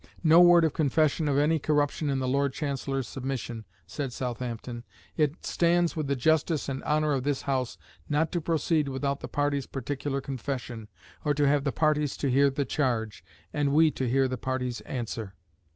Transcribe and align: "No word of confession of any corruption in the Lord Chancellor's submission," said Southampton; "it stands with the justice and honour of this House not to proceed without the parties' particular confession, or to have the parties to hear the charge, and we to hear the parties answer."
"No 0.23 0.41
word 0.41 0.65
of 0.65 0.73
confession 0.73 1.27
of 1.27 1.37
any 1.37 1.59
corruption 1.59 2.09
in 2.09 2.17
the 2.17 2.27
Lord 2.27 2.53
Chancellor's 2.53 3.07
submission," 3.07 3.65
said 3.85 4.11
Southampton; 4.11 4.83
"it 5.15 5.45
stands 5.45 5.95
with 5.95 6.07
the 6.07 6.15
justice 6.15 6.67
and 6.67 6.83
honour 6.85 7.11
of 7.13 7.21
this 7.21 7.43
House 7.43 7.77
not 8.09 8.31
to 8.31 8.41
proceed 8.41 8.87
without 8.89 9.19
the 9.19 9.27
parties' 9.27 9.67
particular 9.67 10.19
confession, 10.19 10.87
or 11.23 11.35
to 11.35 11.47
have 11.47 11.65
the 11.65 11.71
parties 11.71 12.17
to 12.17 12.31
hear 12.31 12.49
the 12.49 12.65
charge, 12.65 13.23
and 13.53 13.73
we 13.73 13.91
to 13.91 14.09
hear 14.09 14.27
the 14.27 14.39
parties 14.39 14.81
answer." 14.87 15.35